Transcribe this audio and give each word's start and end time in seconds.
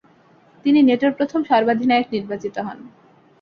তিনি 0.65 0.79
নেটোর 0.81 1.11
প্রথম 1.11 1.39
সর্বাধিনায়ক 1.43 2.07
নির্বাচিত 2.11 2.55
হন। 2.59 2.79